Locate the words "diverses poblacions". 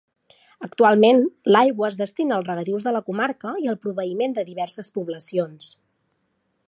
4.49-5.69